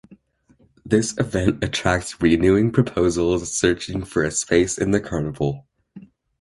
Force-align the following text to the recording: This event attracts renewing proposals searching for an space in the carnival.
This 0.83 1.15
event 1.19 1.63
attracts 1.63 2.19
renewing 2.23 2.71
proposals 2.71 3.53
searching 3.55 4.03
for 4.03 4.23
an 4.23 4.31
space 4.31 4.79
in 4.79 4.89
the 4.89 4.99
carnival. 4.99 5.67